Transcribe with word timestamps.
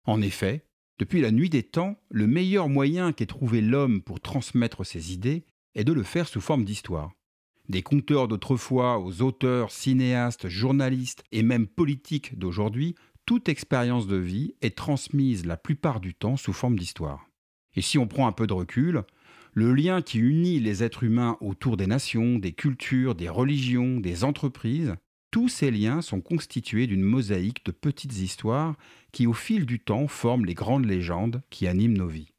En 0.04 0.20
effet, 0.20 0.66
depuis 0.98 1.20
la 1.20 1.30
nuit 1.30 1.50
des 1.50 1.62
temps, 1.62 1.96
le 2.10 2.26
meilleur 2.26 2.68
moyen 2.68 3.12
qu'ait 3.12 3.26
trouvé 3.26 3.60
l'homme 3.60 4.02
pour 4.02 4.20
transmettre 4.20 4.84
ses 4.84 5.12
idées 5.12 5.44
est 5.74 5.84
de 5.84 5.92
le 5.92 6.02
faire 6.02 6.28
sous 6.28 6.40
forme 6.40 6.64
d'histoire. 6.64 7.12
Des 7.68 7.82
conteurs 7.82 8.28
d'autrefois 8.28 8.98
aux 8.98 9.22
auteurs, 9.22 9.70
cinéastes, 9.70 10.48
journalistes 10.48 11.24
et 11.32 11.42
même 11.42 11.66
politiques 11.66 12.38
d'aujourd'hui, 12.38 12.94
toute 13.24 13.48
expérience 13.48 14.06
de 14.06 14.16
vie 14.16 14.54
est 14.60 14.76
transmise 14.76 15.46
la 15.46 15.56
plupart 15.56 16.00
du 16.00 16.14
temps 16.14 16.36
sous 16.36 16.52
forme 16.52 16.78
d'histoire. 16.78 17.26
Et 17.74 17.82
si 17.82 17.98
on 17.98 18.08
prend 18.08 18.26
un 18.26 18.32
peu 18.32 18.46
de 18.46 18.52
recul, 18.52 19.04
le 19.54 19.74
lien 19.74 20.02
qui 20.02 20.18
unit 20.18 20.60
les 20.60 20.82
êtres 20.82 21.04
humains 21.04 21.36
autour 21.40 21.76
des 21.76 21.86
nations, 21.86 22.38
des 22.38 22.52
cultures, 22.52 23.14
des 23.14 23.28
religions, 23.28 24.00
des 24.00 24.24
entreprises, 24.24 24.94
tous 25.32 25.48
ces 25.48 25.70
liens 25.70 26.02
sont 26.02 26.20
constitués 26.20 26.86
d'une 26.86 27.02
mosaïque 27.02 27.64
de 27.64 27.72
petites 27.72 28.18
histoires 28.18 28.76
qui 29.12 29.26
au 29.26 29.32
fil 29.32 29.64
du 29.66 29.80
temps 29.80 30.06
forment 30.06 30.44
les 30.44 30.54
grandes 30.54 30.84
légendes 30.84 31.42
qui 31.48 31.66
animent 31.66 31.96
nos 31.96 32.06
vies. 32.06 32.34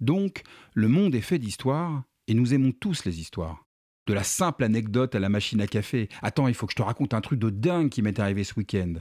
Donc, 0.00 0.42
le 0.74 0.88
monde 0.88 1.14
est 1.14 1.20
fait 1.20 1.38
d'histoires, 1.38 2.02
et 2.26 2.34
nous 2.34 2.54
aimons 2.54 2.72
tous 2.72 3.04
les 3.04 3.20
histoires. 3.20 3.66
De 4.06 4.14
la 4.14 4.24
simple 4.24 4.64
anecdote 4.64 5.14
à 5.14 5.20
la 5.20 5.28
machine 5.28 5.60
à 5.60 5.66
café. 5.66 6.08
Attends, 6.22 6.48
il 6.48 6.54
faut 6.54 6.66
que 6.66 6.72
je 6.72 6.76
te 6.76 6.82
raconte 6.82 7.14
un 7.14 7.20
truc 7.20 7.38
de 7.38 7.50
dingue 7.50 7.90
qui 7.90 8.00
m'est 8.00 8.18
arrivé 8.18 8.44
ce 8.44 8.54
week-end. 8.56 8.94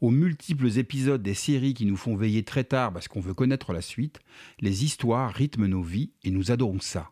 Aux 0.00 0.10
multiples 0.10 0.78
épisodes 0.78 1.22
des 1.22 1.34
séries 1.34 1.74
qui 1.74 1.86
nous 1.86 1.96
font 1.96 2.16
veiller 2.16 2.44
très 2.44 2.64
tard 2.64 2.92
parce 2.92 3.08
qu'on 3.08 3.20
veut 3.20 3.34
connaître 3.34 3.72
la 3.72 3.82
suite, 3.82 4.20
les 4.60 4.84
histoires 4.84 5.32
rythment 5.32 5.66
nos 5.66 5.82
vies 5.82 6.12
et 6.22 6.30
nous 6.30 6.52
adorons 6.52 6.80
ça. 6.80 7.10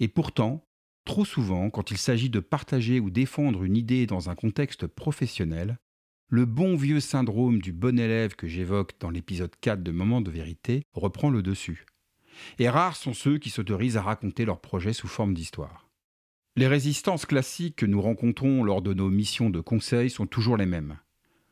Et 0.00 0.08
pourtant, 0.08 0.66
trop 1.04 1.24
souvent, 1.24 1.70
quand 1.70 1.90
il 1.90 1.98
s'agit 1.98 2.30
de 2.30 2.40
partager 2.40 3.00
ou 3.00 3.10
défendre 3.10 3.64
une 3.64 3.76
idée 3.76 4.06
dans 4.06 4.30
un 4.30 4.34
contexte 4.34 4.86
professionnel, 4.86 5.78
le 6.28 6.44
bon 6.44 6.76
vieux 6.76 7.00
syndrome 7.00 7.60
du 7.60 7.72
bon 7.72 7.98
élève 7.98 8.36
que 8.36 8.46
j'évoque 8.46 8.92
dans 9.00 9.10
l'épisode 9.10 9.54
4 9.60 9.82
de 9.82 9.90
Moment 9.90 10.20
de 10.20 10.30
vérité 10.30 10.84
reprend 10.92 11.30
le 11.30 11.42
dessus. 11.42 11.86
Et 12.58 12.68
rares 12.68 12.96
sont 12.96 13.14
ceux 13.14 13.38
qui 13.38 13.50
s'autorisent 13.50 13.96
à 13.96 14.02
raconter 14.02 14.44
leur 14.44 14.60
projet 14.60 14.92
sous 14.92 15.08
forme 15.08 15.34
d'histoire. 15.34 15.90
Les 16.56 16.68
résistances 16.68 17.26
classiques 17.26 17.76
que 17.76 17.86
nous 17.86 18.00
rencontrons 18.00 18.62
lors 18.62 18.82
de 18.82 18.94
nos 18.94 19.10
missions 19.10 19.50
de 19.50 19.60
conseil 19.60 20.10
sont 20.10 20.26
toujours 20.26 20.56
les 20.56 20.66
mêmes 20.66 20.98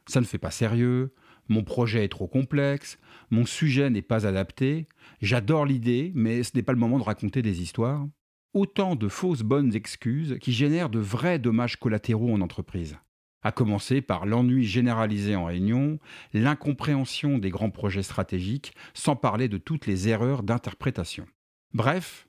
ça 0.08 0.20
ne 0.20 0.26
fait 0.26 0.38
pas 0.38 0.50
sérieux, 0.50 1.14
mon 1.48 1.62
projet 1.62 2.04
est 2.04 2.08
trop 2.08 2.26
complexe, 2.26 2.98
mon 3.30 3.46
sujet 3.46 3.90
n'est 3.90 4.02
pas 4.02 4.26
adapté, 4.26 4.88
j'adore 5.20 5.66
l'idée, 5.66 6.12
mais 6.14 6.42
ce 6.42 6.52
n'est 6.54 6.62
pas 6.62 6.72
le 6.72 6.78
moment 6.78 6.98
de 6.98 7.04
raconter 7.04 7.42
des 7.42 7.62
histoires. 7.62 8.06
Autant 8.54 8.96
de 8.96 9.08
fausses 9.08 9.42
bonnes 9.42 9.74
excuses 9.74 10.38
qui 10.40 10.52
génèrent 10.52 10.88
de 10.88 10.98
vrais 10.98 11.38
dommages 11.38 11.76
collatéraux 11.76 12.32
en 12.32 12.40
entreprise. 12.40 12.96
À 13.42 13.52
commencer 13.52 14.00
par 14.00 14.24
l'ennui 14.24 14.64
généralisé 14.64 15.36
en 15.36 15.44
réunion, 15.44 15.98
l'incompréhension 16.32 17.38
des 17.38 17.50
grands 17.50 17.70
projets 17.70 18.02
stratégiques, 18.02 18.74
sans 18.94 19.16
parler 19.16 19.48
de 19.48 19.58
toutes 19.58 19.86
les 19.86 20.08
erreurs 20.08 20.42
d'interprétation. 20.42 21.26
Bref, 21.74 22.26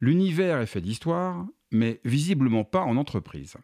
l'univers 0.00 0.60
est 0.60 0.66
fait 0.66 0.80
d'histoire, 0.80 1.46
mais 1.72 2.00
visiblement 2.04 2.64
pas 2.64 2.82
en 2.82 2.96
entreprise. 2.96 3.56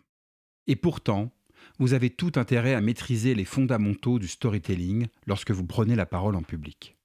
Et 0.67 0.77
pourtant, 0.77 1.33
vous 1.79 1.95
avez 1.95 2.11
tout 2.11 2.33
intérêt 2.35 2.75
à 2.75 2.81
maîtriser 2.81 3.35
les 3.35 3.45
fondamentaux 3.45 4.19
du 4.19 4.29
storytelling 4.29 5.07
lorsque 5.27 5.53
vous 5.53 5.65
prenez 5.65 5.95
la 5.95 6.07
parole 6.07 6.35
en 6.35 6.43
public. 6.43 6.97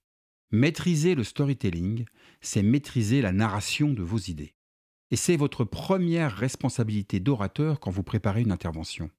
Maîtriser 0.50 1.14
le 1.14 1.24
storytelling, 1.24 2.04
c'est 2.40 2.62
maîtriser 2.62 3.22
la 3.22 3.32
narration 3.32 3.92
de 3.92 4.02
vos 4.02 4.18
idées. 4.18 4.54
Et 5.10 5.16
c'est 5.16 5.36
votre 5.36 5.64
première 5.64 6.36
responsabilité 6.36 7.20
d'orateur 7.20 7.80
quand 7.80 7.90
vous 7.90 8.02
préparez 8.02 8.42
une 8.42 8.52
intervention. 8.52 9.10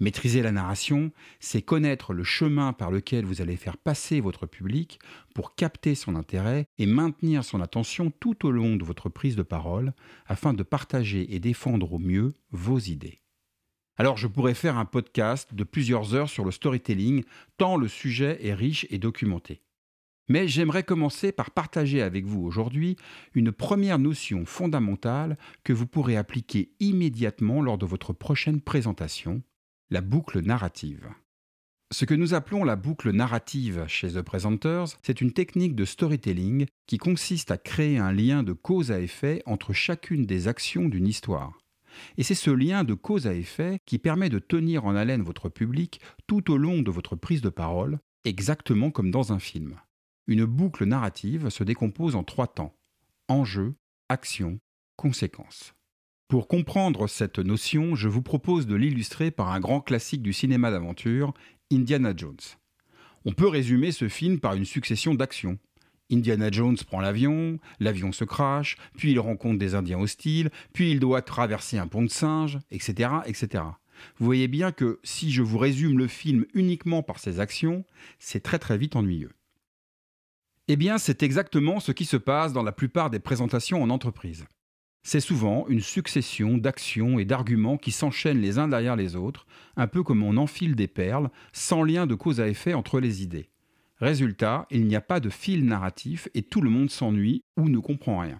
Maîtriser 0.00 0.42
la 0.42 0.52
narration, 0.52 1.10
c'est 1.40 1.62
connaître 1.62 2.12
le 2.12 2.22
chemin 2.22 2.72
par 2.72 2.92
lequel 2.92 3.24
vous 3.24 3.40
allez 3.40 3.56
faire 3.56 3.76
passer 3.76 4.20
votre 4.20 4.46
public 4.46 5.00
pour 5.34 5.56
capter 5.56 5.96
son 5.96 6.14
intérêt 6.14 6.66
et 6.78 6.86
maintenir 6.86 7.44
son 7.44 7.60
attention 7.60 8.12
tout 8.20 8.46
au 8.46 8.52
long 8.52 8.76
de 8.76 8.84
votre 8.84 9.08
prise 9.08 9.34
de 9.34 9.42
parole 9.42 9.92
afin 10.26 10.54
de 10.54 10.62
partager 10.62 11.34
et 11.34 11.40
défendre 11.40 11.92
au 11.92 11.98
mieux 11.98 12.34
vos 12.52 12.78
idées. 12.78 13.22
Alors 13.96 14.16
je 14.16 14.28
pourrais 14.28 14.54
faire 14.54 14.78
un 14.78 14.84
podcast 14.84 15.52
de 15.52 15.64
plusieurs 15.64 16.14
heures 16.14 16.30
sur 16.30 16.44
le 16.44 16.52
storytelling, 16.52 17.24
tant 17.56 17.76
le 17.76 17.88
sujet 17.88 18.38
est 18.46 18.54
riche 18.54 18.86
et 18.90 18.98
documenté. 18.98 19.62
Mais 20.28 20.46
j'aimerais 20.46 20.82
commencer 20.82 21.32
par 21.32 21.50
partager 21.50 22.02
avec 22.02 22.26
vous 22.26 22.42
aujourd'hui 22.42 22.96
une 23.34 23.52
première 23.52 23.98
notion 23.98 24.44
fondamentale 24.44 25.36
que 25.64 25.72
vous 25.72 25.86
pourrez 25.86 26.16
appliquer 26.16 26.70
immédiatement 26.80 27.62
lors 27.62 27.78
de 27.78 27.86
votre 27.86 28.12
prochaine 28.12 28.60
présentation, 28.60 29.42
la 29.90 30.02
boucle 30.02 30.40
narrative. 30.40 31.08
Ce 31.90 32.04
que 32.04 32.14
nous 32.14 32.34
appelons 32.34 32.64
la 32.64 32.76
boucle 32.76 33.10
narrative 33.12 33.86
chez 33.88 34.10
The 34.10 34.20
Presenters, 34.20 34.88
c'est 35.02 35.22
une 35.22 35.32
technique 35.32 35.74
de 35.74 35.86
storytelling 35.86 36.66
qui 36.86 36.98
consiste 36.98 37.50
à 37.50 37.56
créer 37.56 37.96
un 37.96 38.12
lien 38.12 38.42
de 38.42 38.52
cause 38.52 38.92
à 38.92 39.00
effet 39.00 39.42
entre 39.46 39.72
chacune 39.72 40.26
des 40.26 40.48
actions 40.48 40.90
d'une 40.90 41.06
histoire. 41.06 41.58
Et 42.18 42.22
c'est 42.22 42.34
ce 42.34 42.50
lien 42.50 42.84
de 42.84 42.92
cause 42.92 43.26
à 43.26 43.34
effet 43.34 43.78
qui 43.86 43.98
permet 43.98 44.28
de 44.28 44.38
tenir 44.38 44.84
en 44.84 44.94
haleine 44.94 45.22
votre 45.22 45.48
public 45.48 46.02
tout 46.26 46.50
au 46.52 46.58
long 46.58 46.82
de 46.82 46.90
votre 46.90 47.16
prise 47.16 47.40
de 47.40 47.48
parole, 47.48 47.98
exactement 48.26 48.90
comme 48.90 49.10
dans 49.10 49.32
un 49.32 49.38
film. 49.38 49.80
Une 50.28 50.44
boucle 50.44 50.84
narrative 50.84 51.48
se 51.48 51.64
décompose 51.64 52.14
en 52.14 52.22
trois 52.22 52.46
temps 52.46 52.74
enjeu, 53.28 53.74
action, 54.10 54.58
conséquence. 54.96 55.74
Pour 56.28 56.48
comprendre 56.48 57.06
cette 57.06 57.38
notion, 57.38 57.94
je 57.94 58.08
vous 58.08 58.20
propose 58.20 58.66
de 58.66 58.74
l'illustrer 58.74 59.30
par 59.30 59.52
un 59.52 59.60
grand 59.60 59.80
classique 59.80 60.22
du 60.22 60.34
cinéma 60.34 60.70
d'aventure, 60.70 61.32
Indiana 61.72 62.12
Jones. 62.14 62.36
On 63.24 63.32
peut 63.32 63.48
résumer 63.48 63.90
ce 63.90 64.08
film 64.08 64.38
par 64.38 64.54
une 64.54 64.66
succession 64.66 65.14
d'actions. 65.14 65.58
Indiana 66.10 66.50
Jones 66.50 66.76
prend 66.86 67.00
l'avion, 67.00 67.58
l'avion 67.80 68.12
se 68.12 68.24
crache, 68.24 68.76
puis 68.96 69.12
il 69.12 69.20
rencontre 69.20 69.58
des 69.58 69.74
Indiens 69.74 69.98
hostiles, 69.98 70.50
puis 70.74 70.90
il 70.90 71.00
doit 71.00 71.22
traverser 71.22 71.78
un 71.78 71.86
pont 71.86 72.02
de 72.02 72.08
singes, 72.08 72.58
etc., 72.70 73.10
etc. 73.24 73.64
Vous 74.18 74.26
voyez 74.26 74.48
bien 74.48 74.72
que 74.72 75.00
si 75.04 75.30
je 75.32 75.42
vous 75.42 75.58
résume 75.58 75.98
le 75.98 76.06
film 76.06 76.44
uniquement 76.52 77.02
par 77.02 77.18
ses 77.18 77.40
actions, 77.40 77.84
c'est 78.18 78.42
très 78.42 78.58
très 78.58 78.76
vite 78.76 78.96
ennuyeux. 78.96 79.32
Eh 80.70 80.76
bien, 80.76 80.98
c'est 80.98 81.22
exactement 81.22 81.80
ce 81.80 81.92
qui 81.92 82.04
se 82.04 82.18
passe 82.18 82.52
dans 82.52 82.62
la 82.62 82.72
plupart 82.72 83.08
des 83.08 83.20
présentations 83.20 83.82
en 83.82 83.88
entreprise. 83.88 84.44
C'est 85.02 85.20
souvent 85.20 85.66
une 85.68 85.80
succession 85.80 86.58
d'actions 86.58 87.18
et 87.18 87.24
d'arguments 87.24 87.78
qui 87.78 87.90
s'enchaînent 87.90 88.42
les 88.42 88.58
uns 88.58 88.68
derrière 88.68 88.94
les 88.94 89.16
autres, 89.16 89.46
un 89.76 89.86
peu 89.86 90.02
comme 90.02 90.22
on 90.22 90.36
enfile 90.36 90.76
des 90.76 90.86
perles, 90.86 91.30
sans 91.54 91.82
lien 91.82 92.06
de 92.06 92.14
cause 92.14 92.38
à 92.38 92.48
effet 92.48 92.74
entre 92.74 93.00
les 93.00 93.22
idées. 93.22 93.48
Résultat, 93.96 94.66
il 94.70 94.86
n'y 94.86 94.94
a 94.94 95.00
pas 95.00 95.20
de 95.20 95.30
fil 95.30 95.64
narratif 95.64 96.28
et 96.34 96.42
tout 96.42 96.60
le 96.60 96.68
monde 96.68 96.90
s'ennuie 96.90 97.42
ou 97.56 97.70
ne 97.70 97.78
comprend 97.78 98.18
rien. 98.18 98.38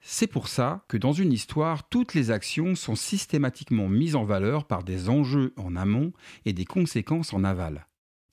C'est 0.00 0.26
pour 0.26 0.48
ça 0.48 0.84
que 0.88 0.98
dans 0.98 1.12
une 1.12 1.32
histoire, 1.32 1.88
toutes 1.88 2.12
les 2.12 2.30
actions 2.30 2.74
sont 2.74 2.96
systématiquement 2.96 3.88
mises 3.88 4.16
en 4.16 4.24
valeur 4.24 4.66
par 4.66 4.82
des 4.82 5.08
enjeux 5.08 5.54
en 5.56 5.74
amont 5.76 6.12
et 6.44 6.52
des 6.52 6.66
conséquences 6.66 7.32
en 7.32 7.44
aval. 7.44 7.86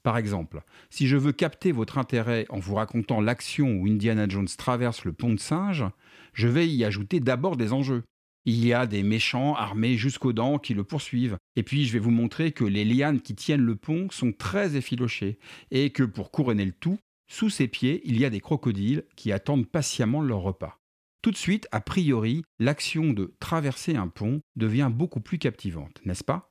Par 0.04 0.18
exemple, 0.18 0.64
si 0.90 1.08
je 1.08 1.18
veux 1.18 1.34
capter 1.34 1.72
votre 1.72 1.98
intérêt 1.98 2.46
en 2.50 2.60
vous 2.60 2.76
racontant 2.76 3.20
l'action 3.20 3.74
où 3.74 3.88
Indiana 3.88 4.28
Jones 4.30 4.48
traverse 4.58 5.04
le 5.04 5.14
pont 5.14 5.34
de 5.34 5.40
singe, 5.40 5.86
je 6.34 6.48
vais 6.48 6.68
y 6.68 6.86
ajouter 6.86 7.20
d'abord 7.20 7.58
des 7.58 7.74
enjeux. 7.74 8.04
Il 8.46 8.66
y 8.66 8.74
a 8.74 8.88
des 8.88 9.04
méchants 9.04 9.56
armés 9.56 9.98
jusqu'aux 9.98 10.32
dents 10.32 10.58
qui 10.58 10.74
le 10.74 10.86
poursuivent. 10.86 11.38
Et 11.58 11.64
puis 11.64 11.86
je 11.86 11.94
vais 11.94 12.00
vous 12.00 12.12
montrer 12.12 12.54
que 12.54 12.64
les 12.64 12.86
lianes 12.86 13.20
qui 13.20 13.36
tiennent 13.36 13.66
le 13.66 13.76
pont 13.76 14.08
sont 14.10 14.32
très 14.32 14.78
effilochées 14.78 15.38
et 15.72 15.90
que 15.90 16.04
pour 16.04 16.32
couronner 16.32 16.66
le 16.66 16.72
tout, 16.72 16.98
sous 17.28 17.50
ses 17.50 17.68
pieds, 17.68 18.02
il 18.06 18.18
y 18.18 18.26
a 18.26 18.30
des 18.30 18.40
crocodiles 18.40 19.04
qui 19.16 19.32
attendent 19.32 19.68
patiemment 19.68 20.22
leur 20.22 20.40
repas. 20.40 20.80
tout 21.22 21.32
de 21.32 21.38
suite, 21.38 21.68
a 21.72 21.82
priori, 21.82 22.44
l'action 22.60 23.12
de 23.12 23.36
traverser 23.42 23.98
un 23.98 24.08
pont 24.08 24.40
devient 24.56 24.90
beaucoup 24.92 25.20
plus 25.20 25.38
captivante, 25.38 26.00
n'est-ce 26.06 26.24
pas? 26.24 26.49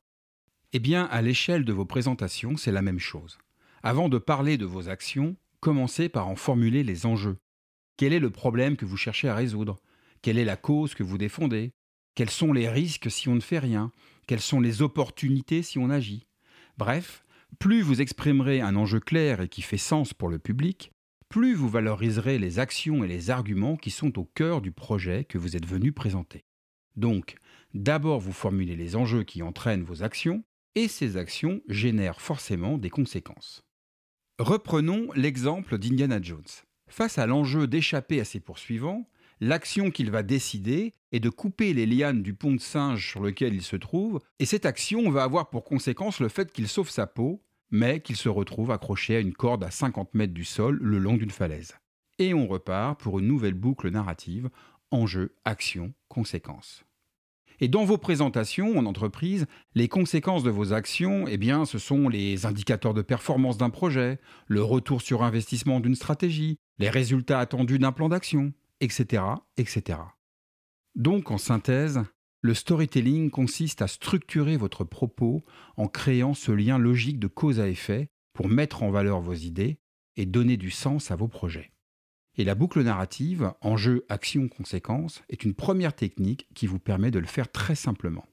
Eh 0.74 0.80
bien, 0.80 1.04
à 1.04 1.22
l'échelle 1.22 1.64
de 1.64 1.72
vos 1.72 1.86
présentations, 1.86 2.58
c'est 2.58 2.72
la 2.72 2.82
même 2.82 2.98
chose. 2.98 3.38
Avant 3.82 4.10
de 4.10 4.18
parler 4.18 4.58
de 4.58 4.66
vos 4.66 4.90
actions, 4.90 5.34
commencez 5.60 6.10
par 6.10 6.28
en 6.28 6.36
formuler 6.36 6.84
les 6.84 7.06
enjeux. 7.06 7.38
Quel 7.96 8.12
est 8.12 8.18
le 8.18 8.28
problème 8.28 8.76
que 8.76 8.84
vous 8.84 8.98
cherchez 8.98 9.30
à 9.30 9.34
résoudre? 9.34 9.80
Quelle 10.20 10.36
est 10.36 10.44
la 10.44 10.58
cause 10.58 10.94
que 10.94 11.02
vous 11.02 11.16
défendez? 11.16 11.72
Quels 12.14 12.28
sont 12.28 12.52
les 12.52 12.68
risques 12.68 13.10
si 13.10 13.30
on 13.30 13.34
ne 13.34 13.40
fait 13.40 13.58
rien? 13.58 13.92
Quelles 14.26 14.42
sont 14.42 14.60
les 14.60 14.82
opportunités 14.82 15.62
si 15.62 15.78
on 15.78 15.88
agit? 15.88 16.26
Bref, 16.76 17.24
plus 17.58 17.80
vous 17.80 18.02
exprimerez 18.02 18.60
un 18.60 18.76
enjeu 18.76 19.00
clair 19.00 19.40
et 19.40 19.48
qui 19.48 19.62
fait 19.62 19.78
sens 19.78 20.12
pour 20.12 20.28
le 20.28 20.38
public, 20.38 20.92
plus 21.30 21.54
vous 21.54 21.70
valoriserez 21.70 22.38
les 22.38 22.58
actions 22.58 23.04
et 23.04 23.08
les 23.08 23.30
arguments 23.30 23.78
qui 23.78 23.90
sont 23.90 24.18
au 24.18 24.24
cœur 24.34 24.60
du 24.60 24.72
projet 24.72 25.24
que 25.24 25.38
vous 25.38 25.56
êtes 25.56 25.66
venu 25.66 25.92
présenter. 25.92 26.44
Donc, 26.96 27.36
d'abord 27.72 28.20
vous 28.20 28.32
formulez 28.32 28.76
les 28.76 28.96
enjeux 28.96 29.24
qui 29.24 29.42
entraînent 29.42 29.82
vos 29.82 30.02
actions, 30.02 30.44
et 30.78 30.86
ces 30.86 31.16
actions 31.16 31.60
génèrent 31.68 32.20
forcément 32.20 32.78
des 32.78 32.88
conséquences. 32.88 33.64
Reprenons 34.38 35.08
l'exemple 35.16 35.76
d'Indiana 35.76 36.22
Jones. 36.22 36.44
Face 36.86 37.18
à 37.18 37.26
l'enjeu 37.26 37.66
d'échapper 37.66 38.20
à 38.20 38.24
ses 38.24 38.38
poursuivants, 38.38 39.10
l'action 39.40 39.90
qu'il 39.90 40.12
va 40.12 40.22
décider 40.22 40.94
est 41.10 41.18
de 41.18 41.30
couper 41.30 41.74
les 41.74 41.84
lianes 41.84 42.22
du 42.22 42.32
pont 42.32 42.52
de 42.52 42.60
singe 42.60 43.10
sur 43.10 43.20
lequel 43.20 43.54
il 43.54 43.62
se 43.62 43.74
trouve, 43.74 44.20
et 44.38 44.46
cette 44.46 44.66
action 44.66 45.10
va 45.10 45.24
avoir 45.24 45.50
pour 45.50 45.64
conséquence 45.64 46.20
le 46.20 46.28
fait 46.28 46.52
qu'il 46.52 46.68
sauve 46.68 46.90
sa 46.90 47.08
peau, 47.08 47.42
mais 47.72 48.00
qu'il 48.00 48.16
se 48.16 48.28
retrouve 48.28 48.70
accroché 48.70 49.16
à 49.16 49.20
une 49.20 49.34
corde 49.34 49.64
à 49.64 49.72
50 49.72 50.14
mètres 50.14 50.32
du 50.32 50.44
sol 50.44 50.78
le 50.80 50.98
long 50.98 51.16
d'une 51.16 51.32
falaise. 51.32 51.76
Et 52.20 52.34
on 52.34 52.46
repart 52.46 53.00
pour 53.00 53.18
une 53.18 53.26
nouvelle 53.26 53.54
boucle 53.54 53.90
narrative, 53.90 54.48
enjeu, 54.92 55.34
action, 55.44 55.92
conséquence. 56.06 56.84
Et 57.60 57.68
dans 57.68 57.84
vos 57.84 57.98
présentations 57.98 58.78
en 58.78 58.86
entreprise, 58.86 59.46
les 59.74 59.88
conséquences 59.88 60.44
de 60.44 60.50
vos 60.50 60.72
actions, 60.72 61.26
eh 61.26 61.36
bien, 61.36 61.64
ce 61.64 61.78
sont 61.78 62.08
les 62.08 62.46
indicateurs 62.46 62.94
de 62.94 63.02
performance 63.02 63.58
d'un 63.58 63.70
projet, 63.70 64.20
le 64.46 64.62
retour 64.62 65.02
sur 65.02 65.22
investissement 65.22 65.80
d'une 65.80 65.96
stratégie, 65.96 66.58
les 66.78 66.90
résultats 66.90 67.40
attendus 67.40 67.78
d'un 67.78 67.92
plan 67.92 68.08
d'action, 68.08 68.52
etc., 68.80 69.22
etc. 69.56 69.98
Donc, 70.94 71.30
en 71.30 71.38
synthèse, 71.38 72.02
le 72.40 72.54
storytelling 72.54 73.30
consiste 73.30 73.82
à 73.82 73.88
structurer 73.88 74.56
votre 74.56 74.84
propos 74.84 75.42
en 75.76 75.88
créant 75.88 76.34
ce 76.34 76.52
lien 76.52 76.78
logique 76.78 77.18
de 77.18 77.26
cause 77.26 77.58
à 77.58 77.68
effet 77.68 78.10
pour 78.32 78.48
mettre 78.48 78.84
en 78.84 78.90
valeur 78.90 79.20
vos 79.20 79.34
idées 79.34 79.80
et 80.16 80.26
donner 80.26 80.56
du 80.56 80.70
sens 80.70 81.10
à 81.10 81.16
vos 81.16 81.28
projets. 81.28 81.72
Et 82.38 82.44
la 82.44 82.54
boucle 82.54 82.82
narrative, 82.82 83.52
enjeu, 83.60 84.04
action, 84.08 84.46
conséquence, 84.46 85.22
est 85.28 85.44
une 85.44 85.54
première 85.54 85.94
technique 85.94 86.46
qui 86.54 86.68
vous 86.68 86.78
permet 86.78 87.10
de 87.10 87.18
le 87.18 87.26
faire 87.26 87.50
très 87.50 87.74
simplement. 87.74 88.26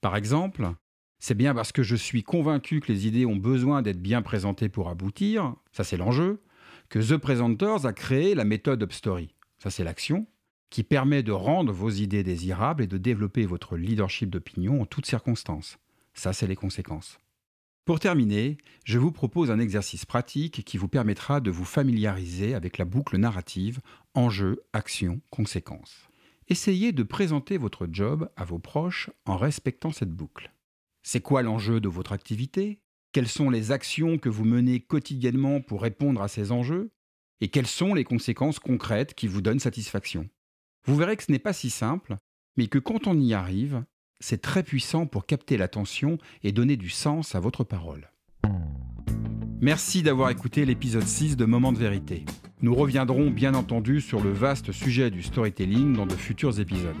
Par 0.00 0.16
exemple, 0.16 0.72
c'est 1.18 1.36
bien 1.36 1.54
parce 1.54 1.70
que 1.70 1.82
je 1.82 1.94
suis 1.94 2.22
convaincu 2.22 2.80
que 2.80 2.90
les 2.90 3.06
idées 3.06 3.26
ont 3.26 3.36
besoin 3.36 3.82
d'être 3.82 4.00
bien 4.00 4.22
présentées 4.22 4.70
pour 4.70 4.88
aboutir, 4.88 5.54
ça 5.72 5.84
c'est 5.84 5.98
l'enjeu, 5.98 6.40
que 6.88 7.00
The 7.00 7.18
Presenters 7.18 7.84
a 7.84 7.92
créé 7.92 8.34
la 8.34 8.44
méthode 8.44 8.82
Upstory, 8.82 9.34
ça 9.58 9.68
c'est 9.68 9.84
l'action, 9.84 10.26
qui 10.70 10.82
permet 10.82 11.22
de 11.22 11.32
rendre 11.32 11.72
vos 11.72 11.90
idées 11.90 12.22
désirables 12.22 12.82
et 12.82 12.86
de 12.86 12.96
développer 12.96 13.44
votre 13.44 13.76
leadership 13.76 14.30
d'opinion 14.30 14.80
en 14.80 14.86
toutes 14.86 15.06
circonstances. 15.06 15.78
Ça 16.14 16.32
c'est 16.32 16.46
les 16.46 16.56
conséquences. 16.56 17.18
Pour 17.88 18.00
terminer, 18.00 18.58
je 18.84 18.98
vous 18.98 19.12
propose 19.12 19.50
un 19.50 19.58
exercice 19.58 20.04
pratique 20.04 20.62
qui 20.62 20.76
vous 20.76 20.88
permettra 20.88 21.40
de 21.40 21.50
vous 21.50 21.64
familiariser 21.64 22.52
avec 22.52 22.76
la 22.76 22.84
boucle 22.84 23.16
narrative 23.16 23.80
enjeu, 24.12 24.62
action, 24.74 25.22
conséquence. 25.30 26.06
Essayez 26.48 26.92
de 26.92 27.02
présenter 27.02 27.56
votre 27.56 27.88
job 27.90 28.30
à 28.36 28.44
vos 28.44 28.58
proches 28.58 29.08
en 29.24 29.38
respectant 29.38 29.90
cette 29.90 30.12
boucle. 30.12 30.52
C'est 31.02 31.22
quoi 31.22 31.40
l'enjeu 31.40 31.80
de 31.80 31.88
votre 31.88 32.12
activité? 32.12 32.78
Quelles 33.12 33.26
sont 33.26 33.48
les 33.48 33.72
actions 33.72 34.18
que 34.18 34.28
vous 34.28 34.44
menez 34.44 34.80
quotidiennement 34.80 35.62
pour 35.62 35.80
répondre 35.80 36.20
à 36.20 36.28
ces 36.28 36.52
enjeux? 36.52 36.90
Et 37.40 37.48
quelles 37.48 37.66
sont 37.66 37.94
les 37.94 38.04
conséquences 38.04 38.58
concrètes 38.58 39.14
qui 39.14 39.28
vous 39.28 39.40
donnent 39.40 39.60
satisfaction? 39.60 40.28
Vous 40.84 40.94
verrez 40.94 41.16
que 41.16 41.24
ce 41.24 41.32
n'est 41.32 41.38
pas 41.38 41.54
si 41.54 41.70
simple, 41.70 42.18
mais 42.58 42.66
que 42.66 42.78
quand 42.78 43.06
on 43.06 43.18
y 43.18 43.32
arrive, 43.32 43.82
c'est 44.20 44.42
très 44.42 44.62
puissant 44.62 45.06
pour 45.06 45.26
capter 45.26 45.56
l'attention 45.56 46.18
et 46.42 46.52
donner 46.52 46.76
du 46.76 46.90
sens 46.90 47.34
à 47.34 47.40
votre 47.40 47.64
parole. 47.64 48.10
Merci 49.60 50.02
d'avoir 50.02 50.30
écouté 50.30 50.64
l'épisode 50.64 51.06
6 51.06 51.36
de 51.36 51.44
Moment 51.44 51.72
de 51.72 51.78
vérité. 51.78 52.24
Nous 52.62 52.74
reviendrons 52.74 53.30
bien 53.30 53.54
entendu 53.54 54.00
sur 54.00 54.22
le 54.22 54.30
vaste 54.30 54.72
sujet 54.72 55.10
du 55.10 55.22
storytelling 55.22 55.94
dans 55.94 56.06
de 56.06 56.14
futurs 56.14 56.60
épisodes. 56.60 56.94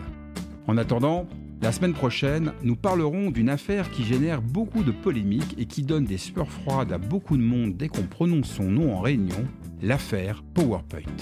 En 0.66 0.76
attendant, 0.76 1.26
la 1.62 1.72
semaine 1.72 1.94
prochaine, 1.94 2.52
nous 2.62 2.76
parlerons 2.76 3.30
d'une 3.30 3.48
affaire 3.48 3.90
qui 3.90 4.04
génère 4.04 4.42
beaucoup 4.42 4.84
de 4.84 4.92
polémiques 4.92 5.56
et 5.58 5.66
qui 5.66 5.82
donne 5.82 6.04
des 6.04 6.18
sueurs 6.18 6.50
froides 6.50 6.92
à 6.92 6.98
beaucoup 6.98 7.36
de 7.36 7.42
monde 7.42 7.76
dès 7.76 7.88
qu'on 7.88 8.04
prononce 8.04 8.48
son 8.48 8.70
nom 8.70 8.94
en 8.94 9.00
réunion, 9.00 9.44
l'affaire 9.82 10.42
PowerPoint. 10.54 11.16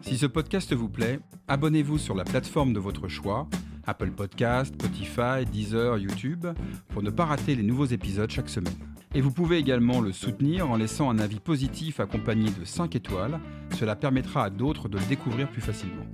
Si 0.00 0.16
ce 0.16 0.26
podcast 0.26 0.72
vous 0.72 0.88
plaît, 0.88 1.20
abonnez-vous 1.48 1.98
sur 1.98 2.14
la 2.14 2.24
plateforme 2.24 2.72
de 2.72 2.80
votre 2.80 3.08
choix 3.08 3.48
Apple 3.86 4.10
Podcast, 4.10 4.74
Spotify, 4.74 5.44
Deezer, 5.50 5.98
YouTube, 5.98 6.46
pour 6.88 7.02
ne 7.02 7.10
pas 7.10 7.24
rater 7.24 7.54
les 7.54 7.62
nouveaux 7.62 7.86
épisodes 7.86 8.30
chaque 8.30 8.48
semaine. 8.48 8.74
Et 9.14 9.20
vous 9.20 9.30
pouvez 9.30 9.58
également 9.58 10.00
le 10.00 10.12
soutenir 10.12 10.70
en 10.70 10.76
laissant 10.76 11.08
un 11.10 11.18
avis 11.18 11.40
positif 11.40 12.00
accompagné 12.00 12.50
de 12.50 12.64
5 12.64 12.96
étoiles, 12.96 13.38
cela 13.76 13.94
permettra 13.94 14.44
à 14.44 14.50
d'autres 14.50 14.88
de 14.88 14.98
le 14.98 15.04
découvrir 15.04 15.48
plus 15.48 15.62
facilement. 15.62 16.06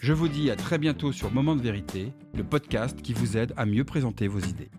Je 0.00 0.12
vous 0.12 0.28
dis 0.28 0.50
à 0.50 0.56
très 0.56 0.78
bientôt 0.78 1.12
sur 1.12 1.32
Moment 1.32 1.56
de 1.56 1.62
vérité, 1.62 2.12
le 2.34 2.44
podcast 2.44 3.02
qui 3.02 3.12
vous 3.12 3.36
aide 3.36 3.52
à 3.56 3.66
mieux 3.66 3.84
présenter 3.84 4.28
vos 4.28 4.40
idées. 4.40 4.70